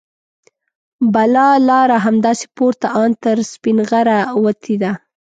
بله 1.13 1.45
لاره 1.67 1.97
همداسې 2.05 2.45
پورته 2.57 2.87
ان 3.01 3.11
تر 3.23 3.37
سپینغره 3.51 4.17
وتې 4.43 4.75
ده. 4.81 4.91